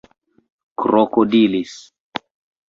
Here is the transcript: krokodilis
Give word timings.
krokodilis 0.79 1.73